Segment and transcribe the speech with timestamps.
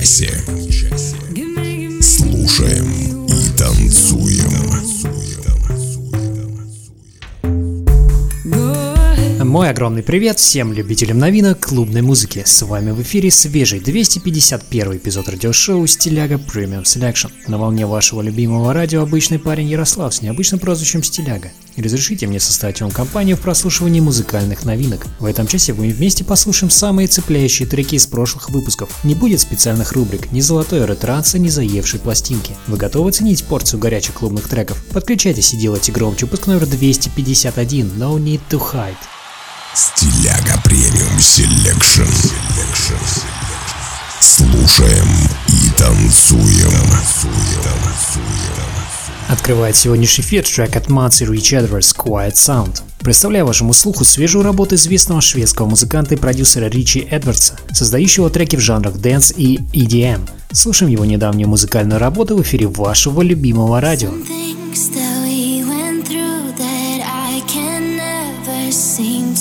[0.00, 0.49] Этом часе.
[9.80, 12.42] Огромный привет всем любителям новинок клубной музыки.
[12.44, 17.30] С вами в эфире свежий 251 эпизод радиошоу Стиляга Premium Selection.
[17.48, 21.50] На волне вашего любимого радио обычный парень Ярослав с необычным прозвищем Стиляга.
[21.78, 25.06] Разрешите мне составить вам компанию в прослушивании музыкальных новинок.
[25.18, 29.02] В этом часе мы вместе послушаем самые цепляющие треки из прошлых выпусков.
[29.02, 32.54] Не будет специальных рубрик, ни золотой ретранса, ни заевшей пластинки.
[32.66, 34.84] Вы готовы ценить порцию горячих клубных треков?
[34.92, 39.19] Подключайтесь и делайте громче выпуск номер 251 No Need to Hide.
[39.72, 42.02] Стиляга Premium Selection.
[44.20, 45.06] Слушаем
[45.46, 46.72] и танцуем.
[49.28, 52.82] Открывает сегодняшний эфир трек от Mats и Rich Edwards Quiet Sound.
[52.98, 58.60] Представляю вашему слуху свежую работу известного шведского музыканта и продюсера Ричи Эдвардса, создающего треки в
[58.60, 60.28] жанрах dance и EDM.
[60.52, 64.10] Слушаем его недавнюю музыкальную работу в эфире вашего любимого радио.
[64.10, 65.49] things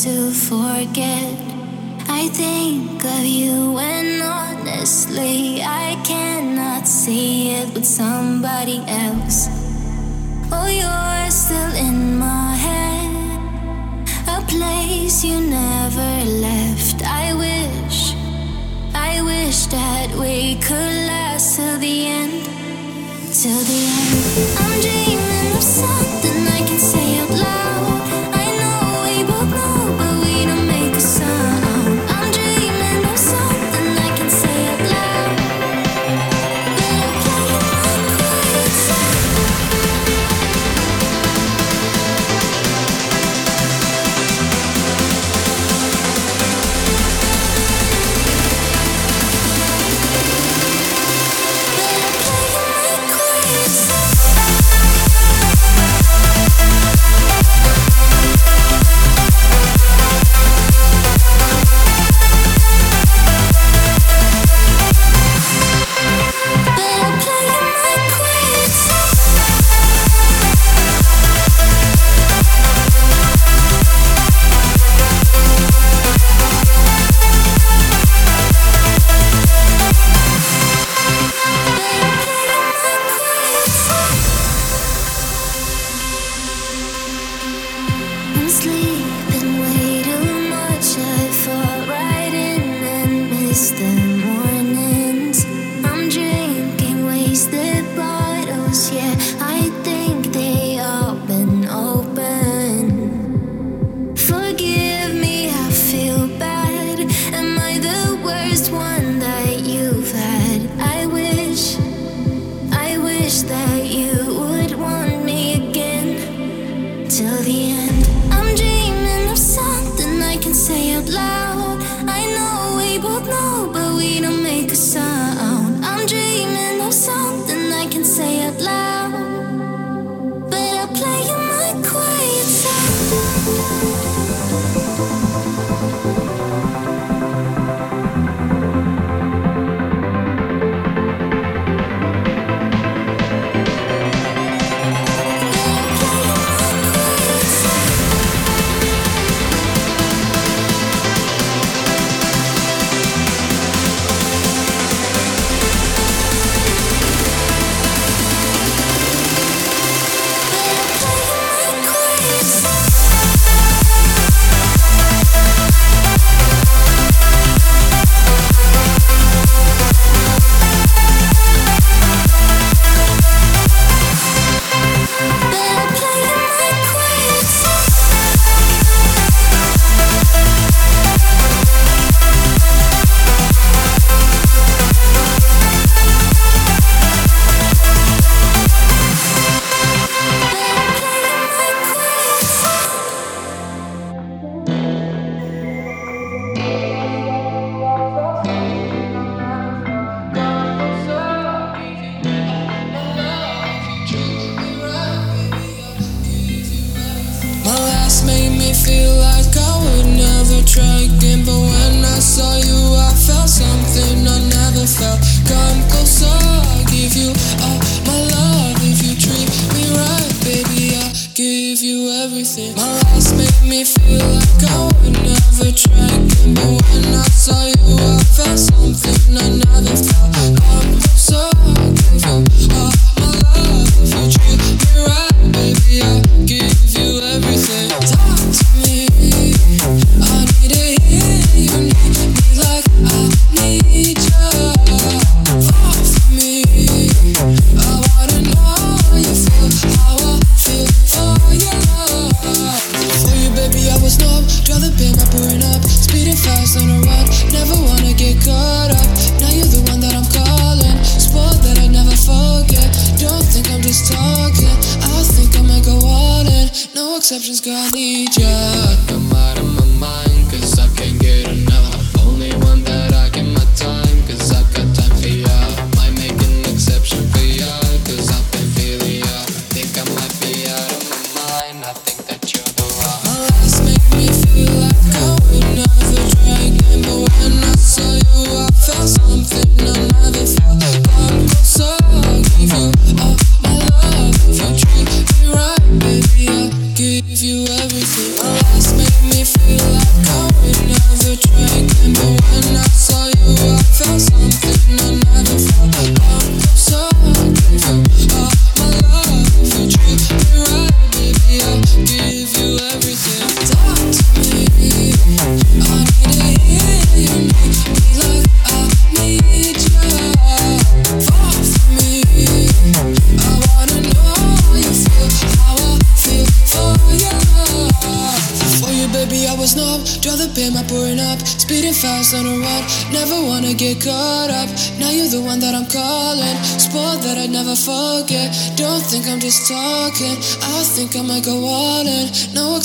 [0.03, 1.35] to forget.
[2.07, 9.49] I think of you and honestly I cannot see it with somebody else.
[10.51, 16.13] Oh, you're still in my head, a place you never
[16.47, 17.03] left.
[17.03, 18.13] I wish,
[18.95, 22.43] I wish that we could last till the end
[23.33, 24.59] till the end.
[24.59, 25.18] I'm dreaming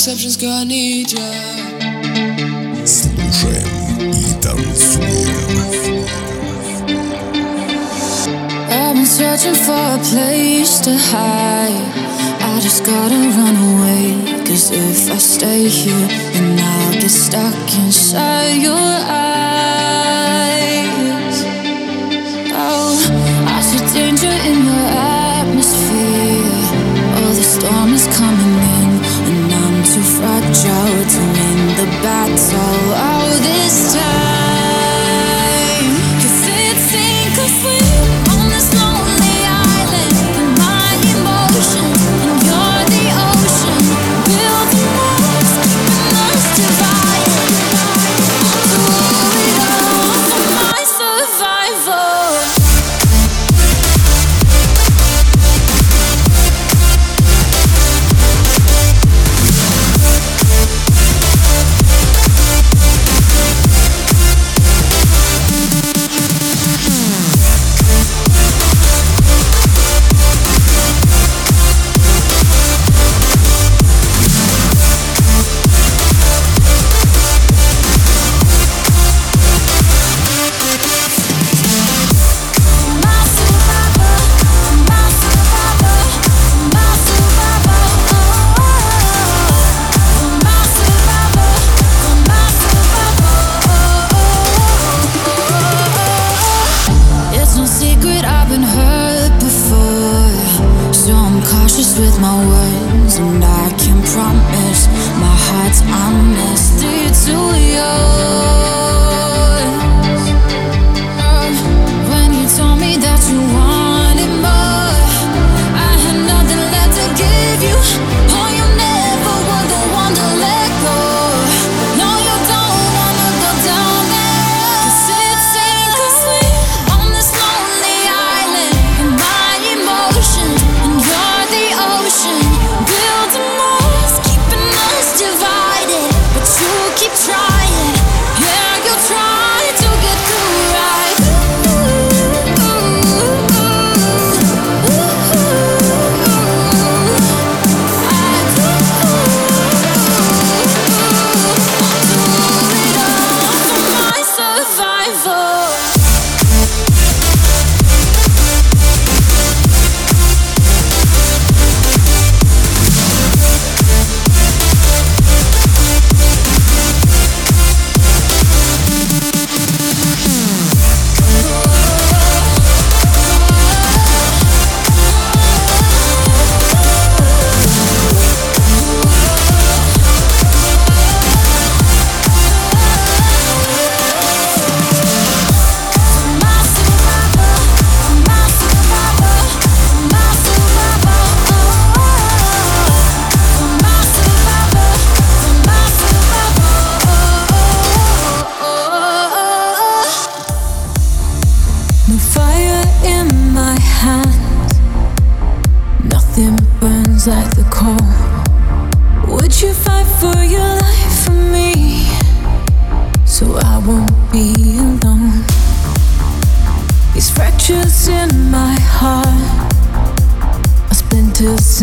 [0.00, 1.20] exceptions, girl, I need ya.
[2.86, 3.68] Слушаем
[4.12, 5.60] и танцуем.
[8.70, 11.74] I've been searching for a place to hide.
[12.40, 14.44] I just gotta run away.
[14.46, 20.23] Cause if I stay here, then I'll get stuck inside your eyes.
[32.01, 34.24] Battle all this time.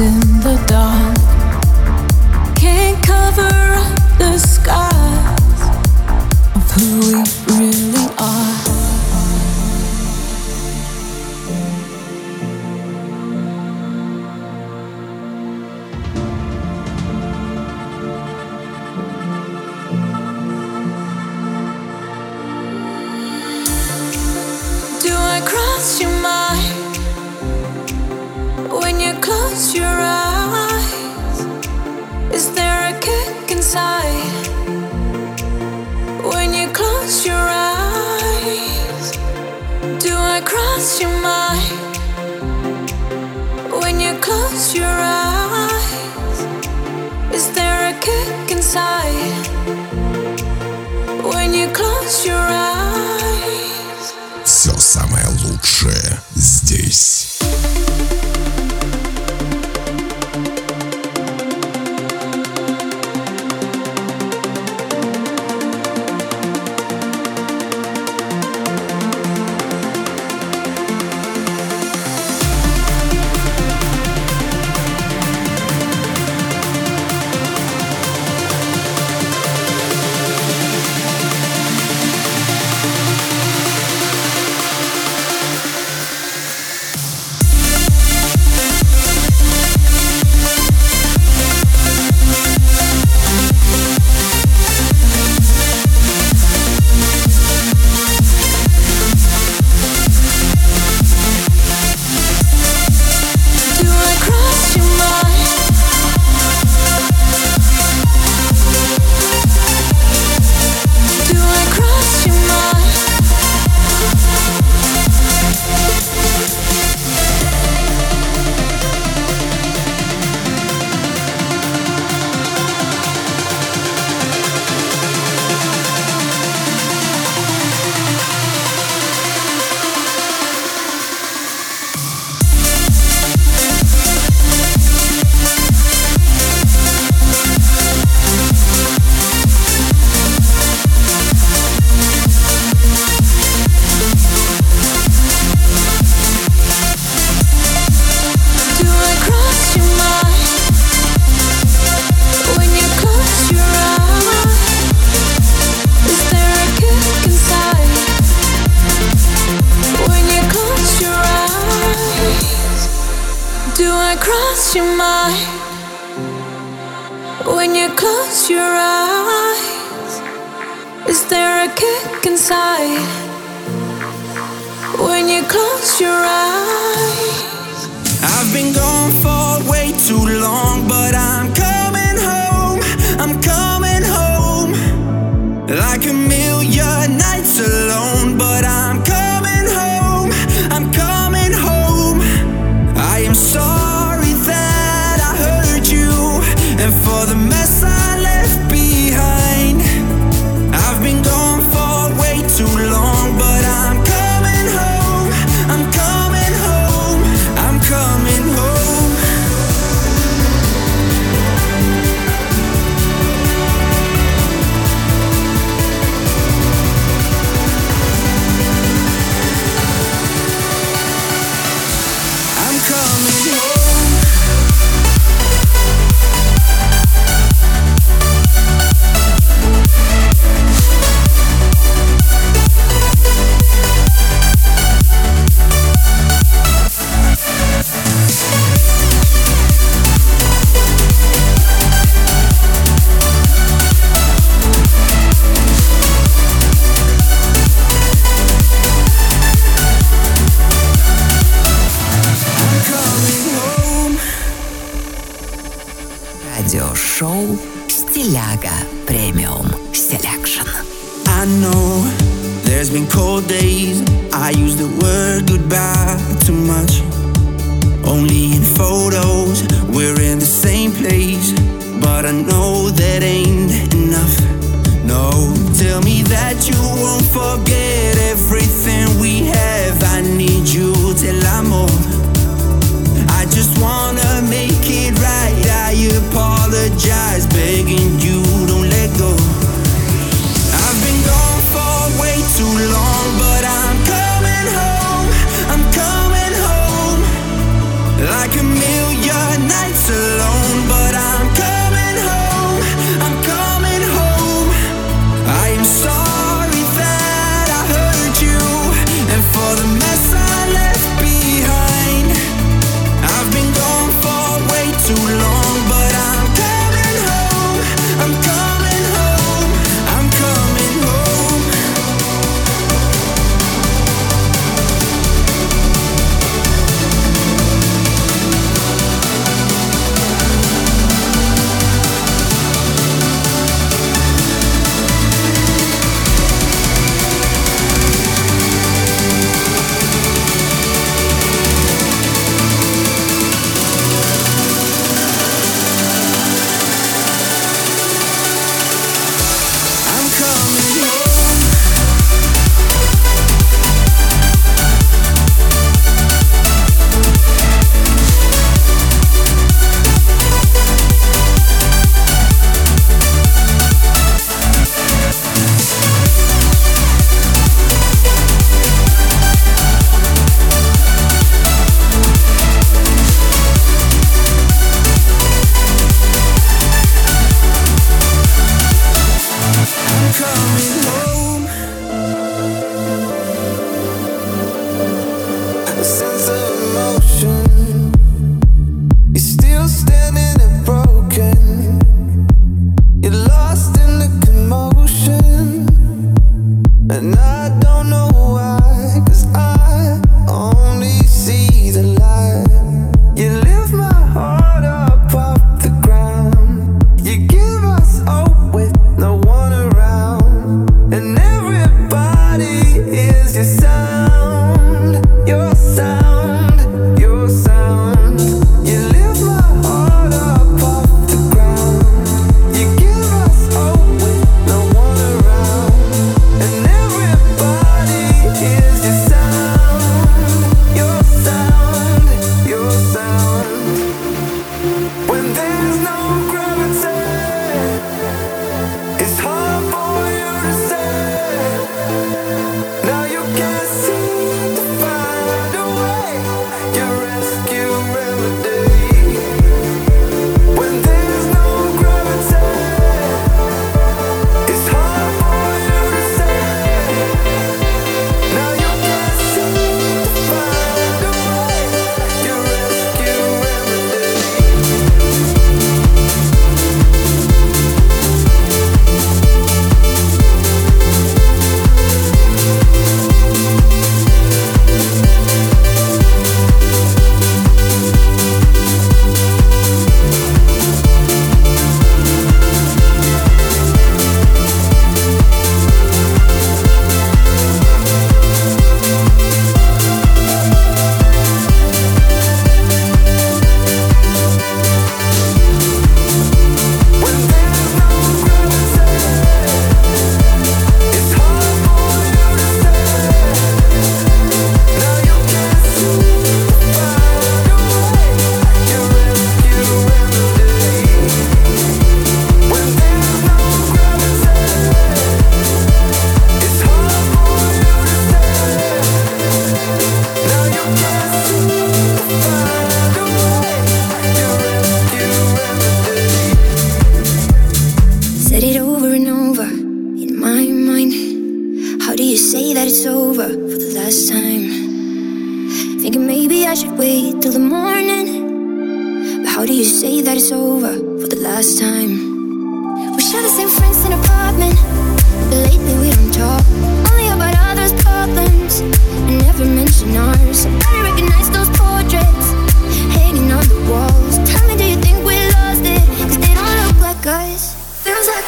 [0.02, 0.81] In the dark.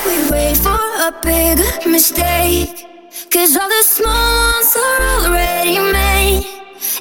[0.06, 2.86] we wait for a big mistake.
[3.30, 6.46] Cause all the small ones are already made.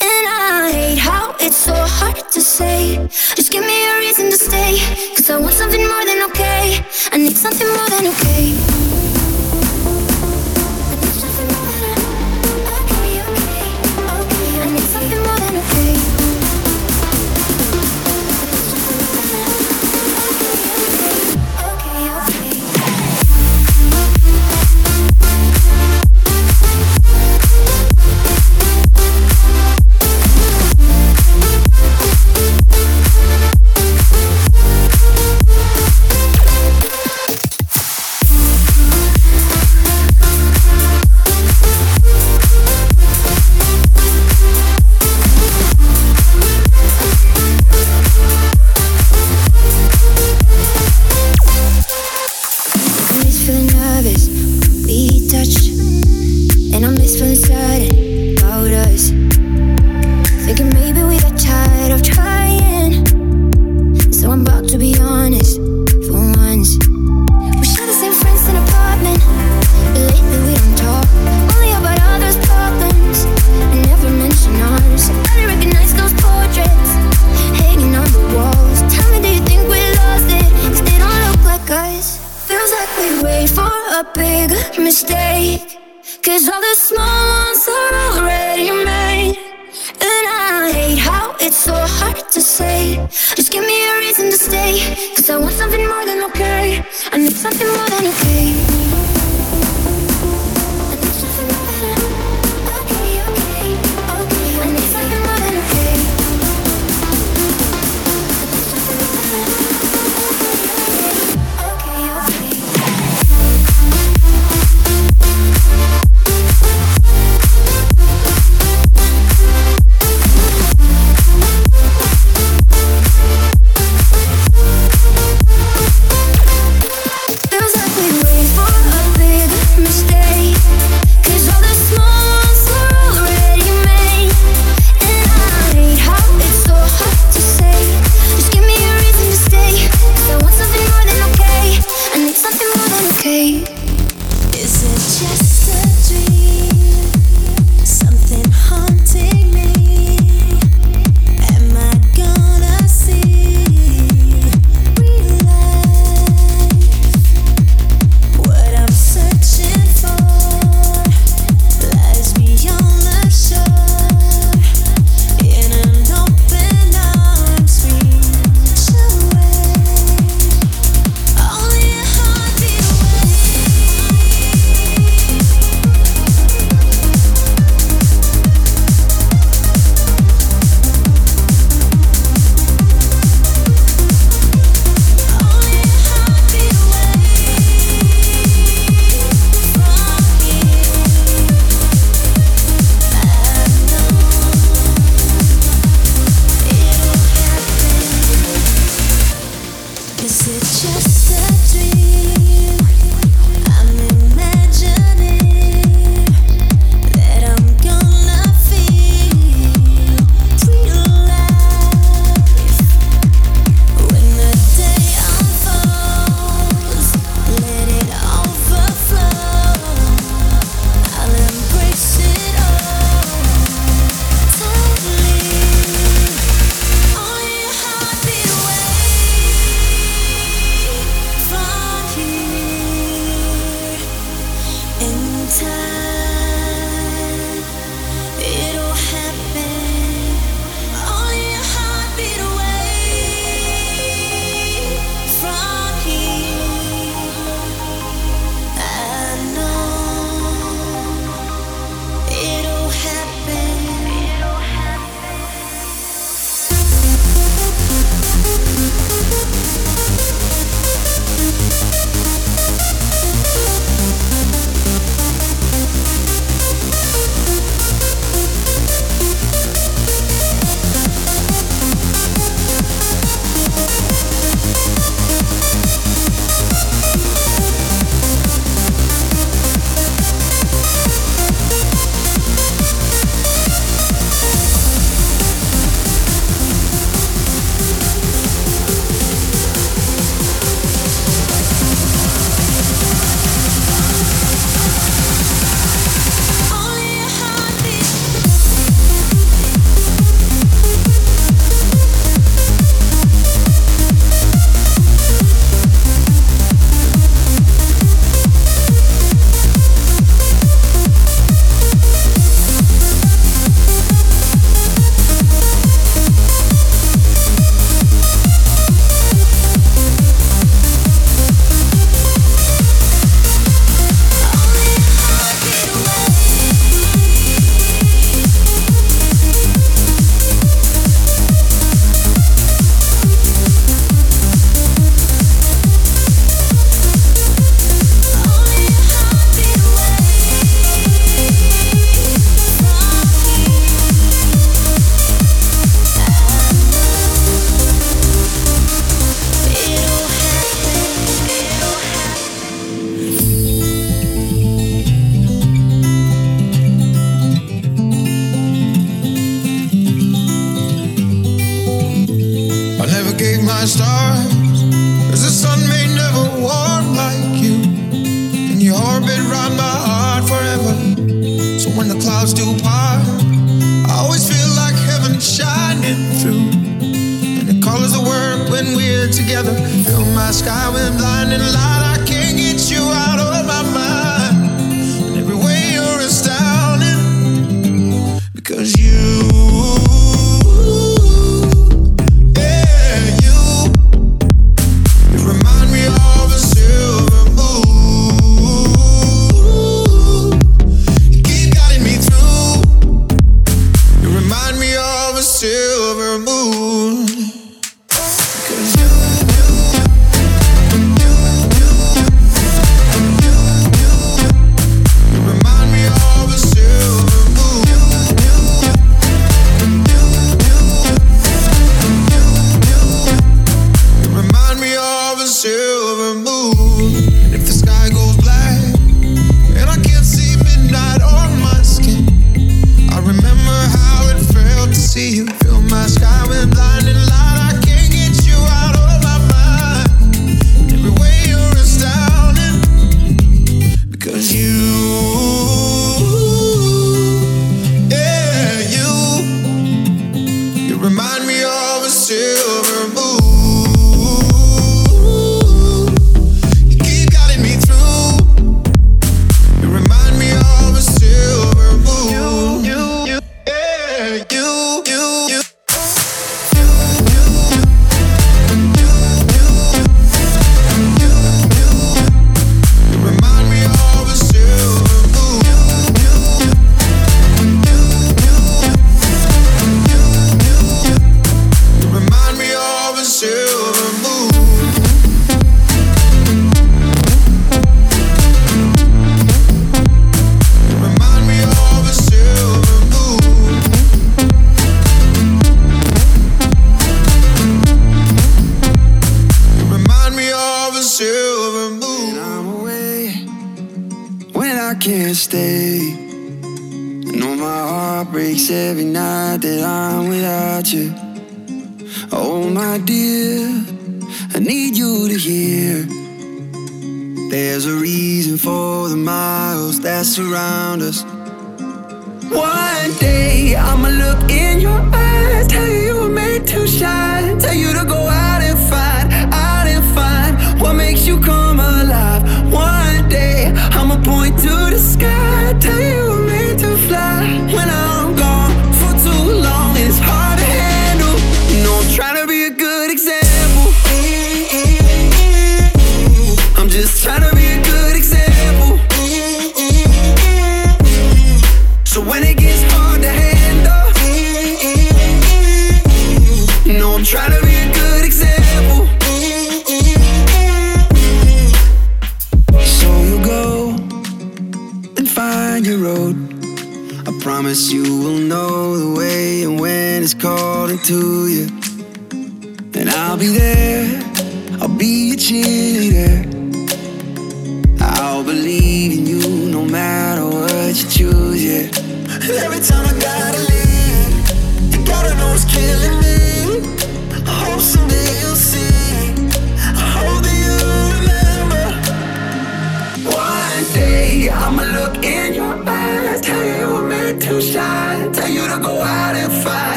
[0.00, 2.96] And I hate how it's so hard to say.
[3.34, 4.78] Just give me a reason to stay.
[5.14, 6.84] Cause I want something more than okay.
[7.12, 8.75] I need something more than okay.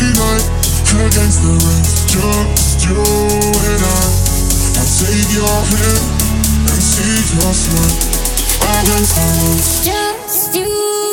[0.00, 0.48] Tonight,
[0.96, 4.00] night against the rest, Just you and I.
[4.80, 6.08] I'll take your hand
[6.72, 8.00] and seek your smile.
[8.62, 9.56] I will follow.
[9.84, 11.09] Just you.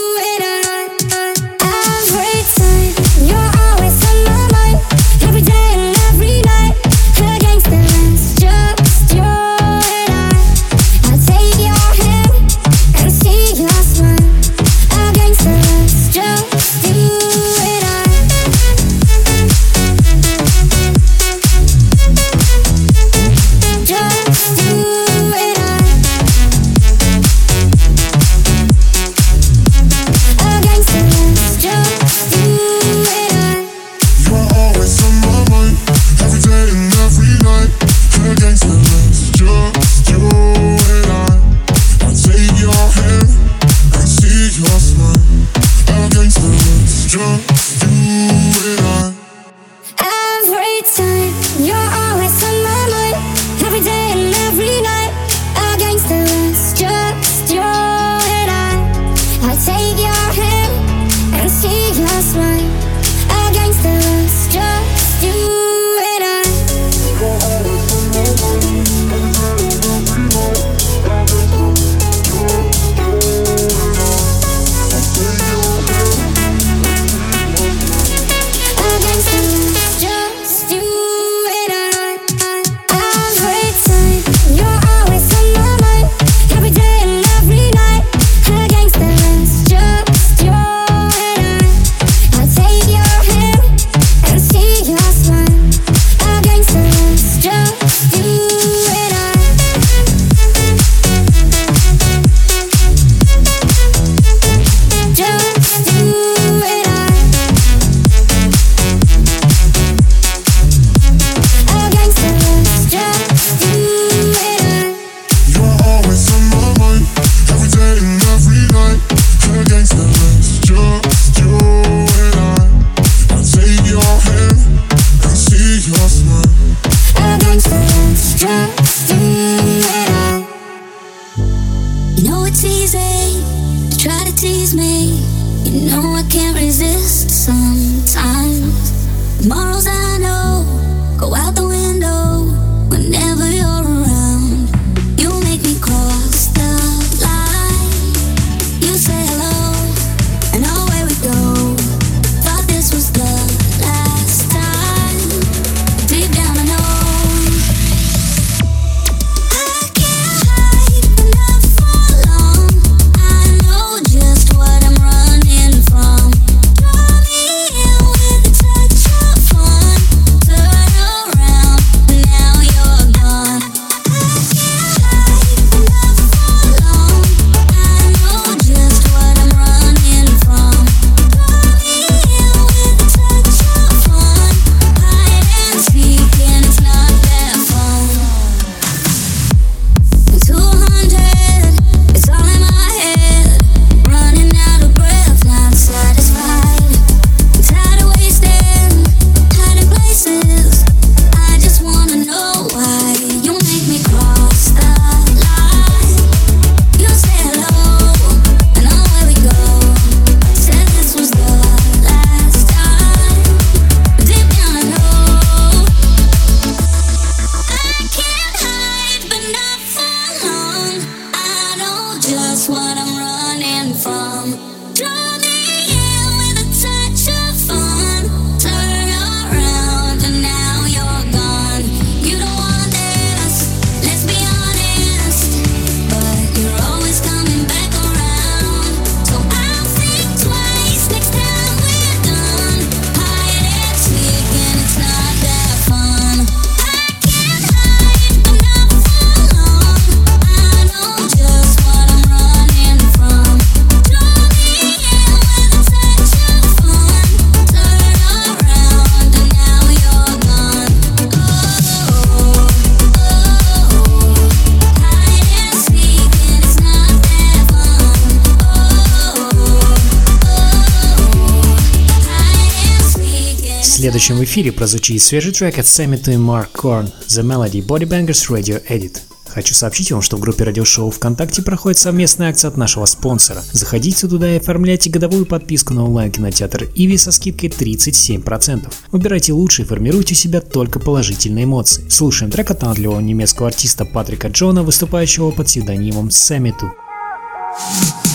[274.27, 279.19] следующем эфире прозвучит свежий трек от Summit и Mark Korn The Melody Bodybangers Radio Edit.
[279.47, 283.63] Хочу сообщить вам, что в группе радиошоу ВКонтакте проходит совместная акция от нашего спонсора.
[283.71, 288.93] Заходите туда и оформляйте годовую подписку на онлайн-кинотеатр Иви со скидкой 37%.
[289.13, 292.05] Выбирайте лучше и формируйте у себя только положительные эмоции.
[292.09, 296.91] Слушаем трек от талантливого немецкого артиста Патрика Джона, выступающего под псевдонимом Сэмиту.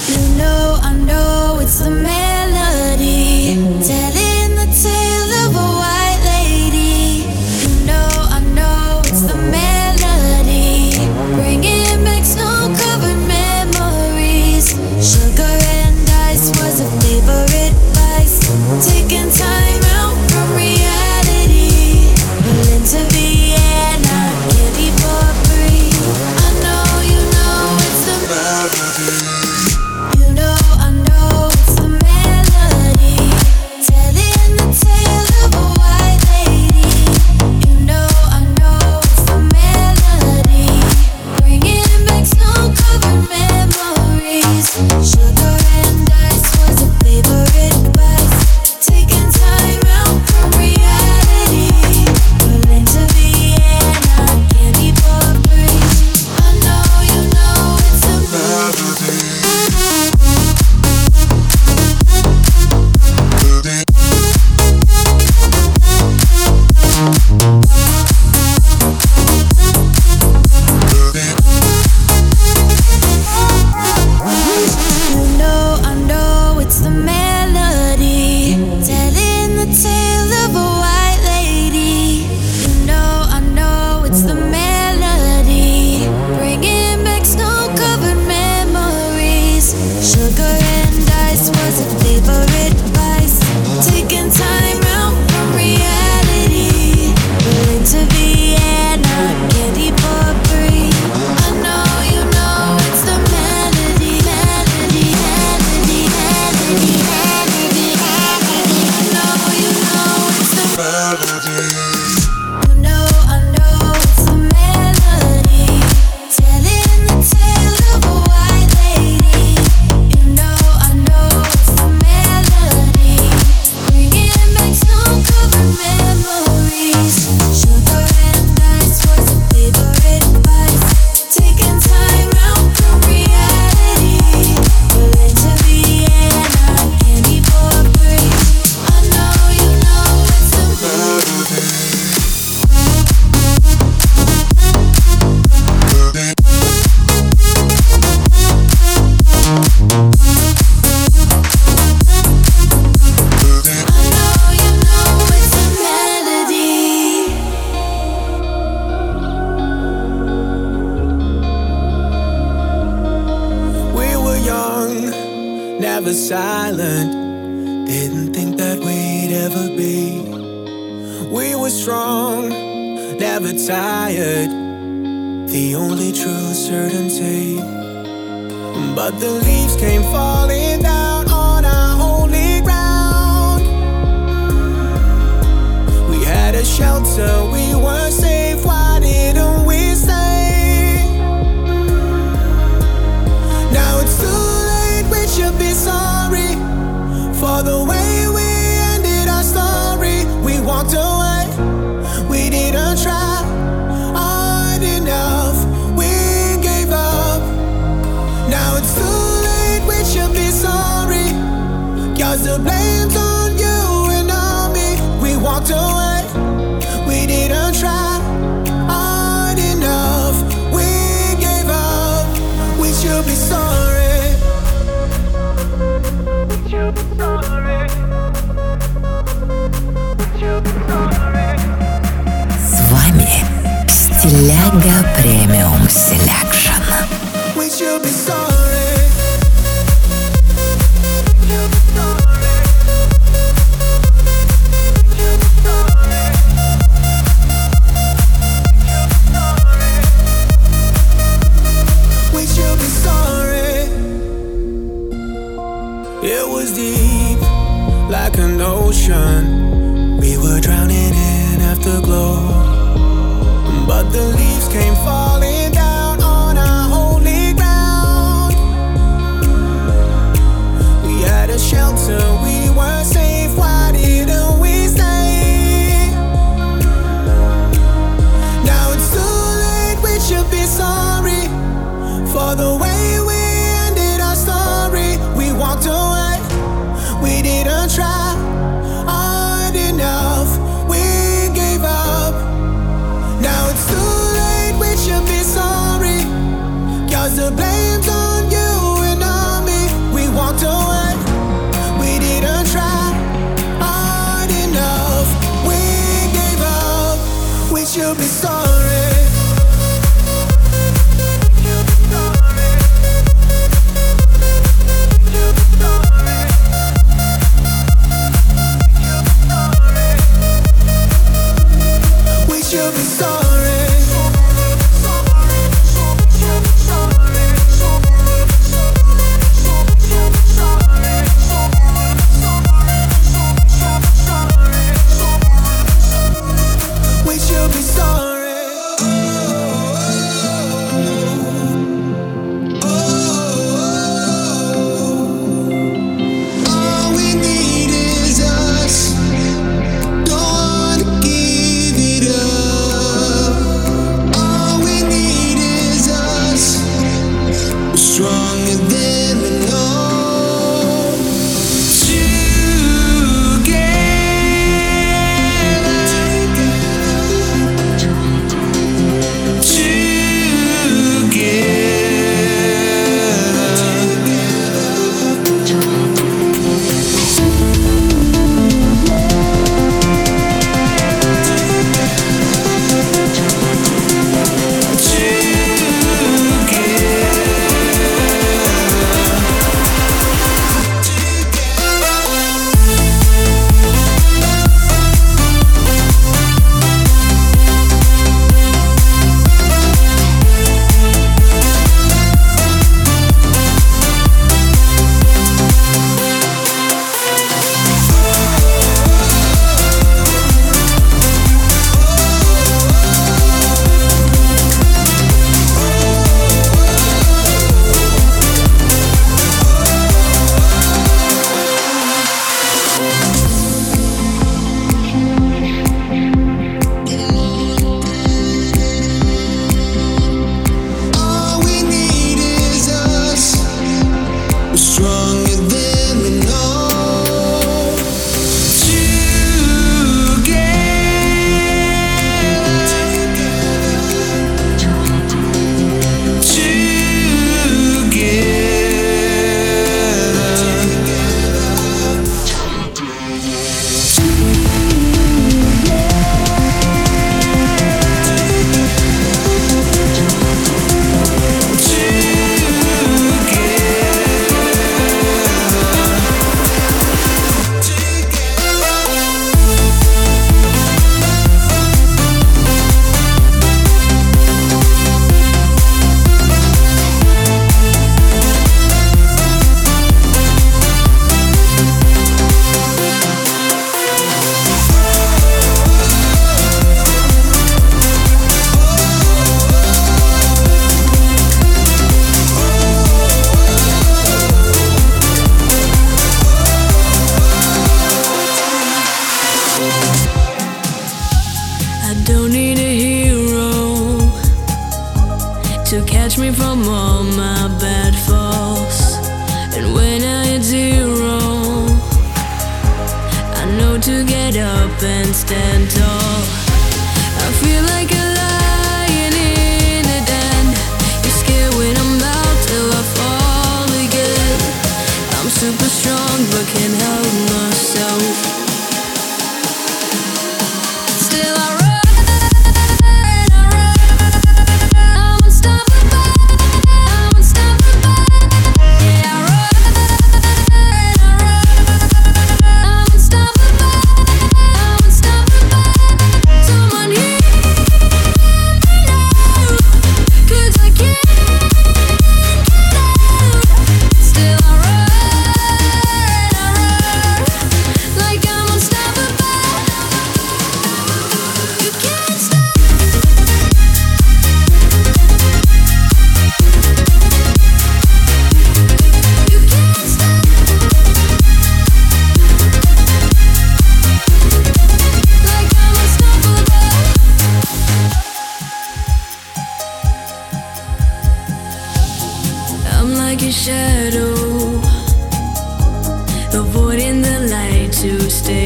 [0.08, 0.78] You know,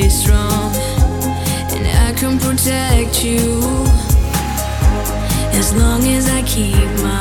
[0.07, 3.61] is and I can protect you
[5.59, 7.16] as long as I keep my.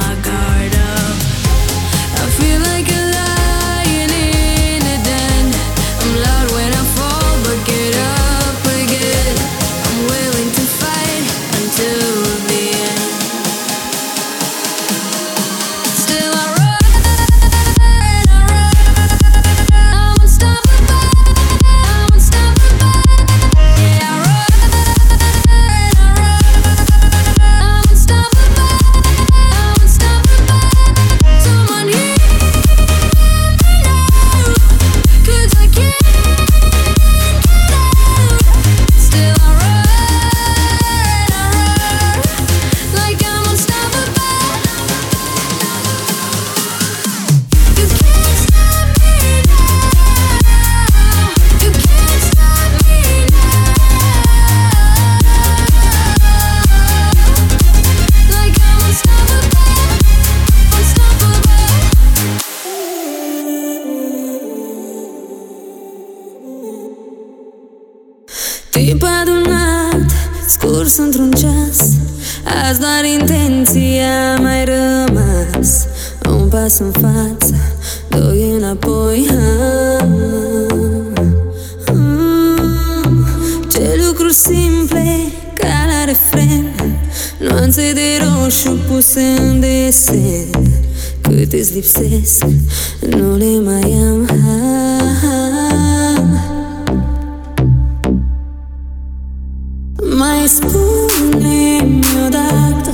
[100.04, 102.92] Mai spune-mi odată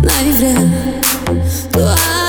[0.00, 0.62] N-ai vrea
[1.70, 2.23] doar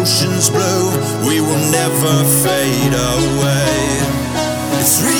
[0.00, 0.90] oceans blue,
[1.28, 4.80] we will never fade away.
[4.80, 5.19] It's real.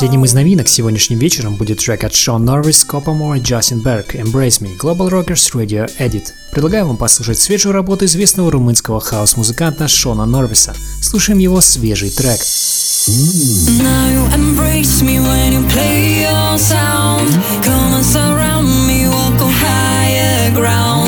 [0.00, 4.62] Последним из новинок сегодняшним вечером будет трек от Sean Norvis, Copamore и Justin Berg «Embrace
[4.62, 6.28] Me» Global Rockers Radio Edit.
[6.52, 10.74] Предлагаю вам послушать свежую работу известного румынского хаус-музыканта Шона Норвиса.
[11.02, 12.40] Слушаем его свежий трек.
[20.54, 20.99] ground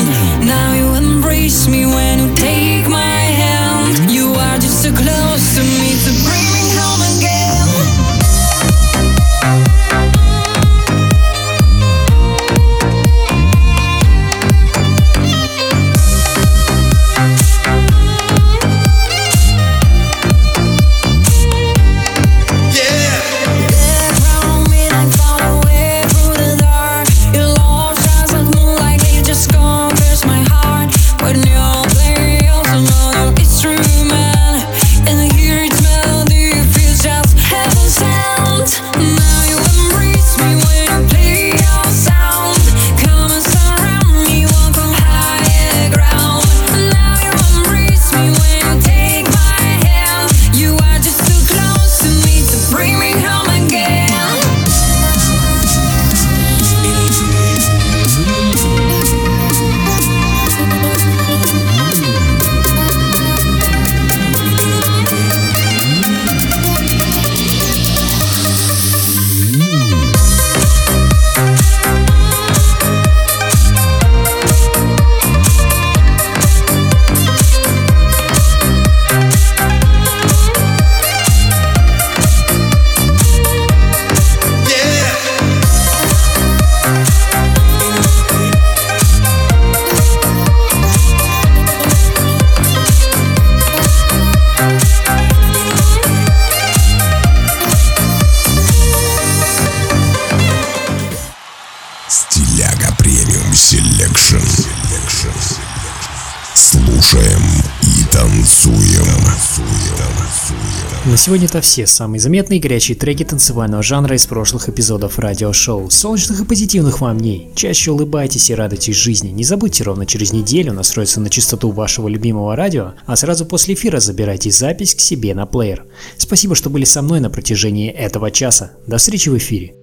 [111.23, 115.89] сегодня это все самые заметные горячие треки танцевального жанра из прошлых эпизодов радиошоу.
[115.89, 117.49] Солнечных и позитивных вам дней.
[117.55, 119.29] Чаще улыбайтесь и радуйтесь жизни.
[119.29, 124.01] Не забудьте ровно через неделю настроиться на частоту вашего любимого радио, а сразу после эфира
[124.01, 125.85] забирайте запись к себе на плеер.
[126.17, 128.73] Спасибо, что были со мной на протяжении этого часа.
[128.85, 129.82] До встречи в эфире.